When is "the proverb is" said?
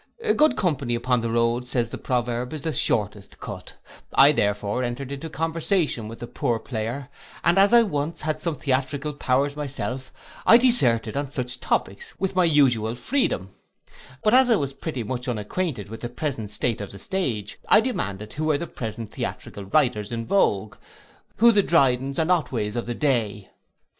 1.91-2.63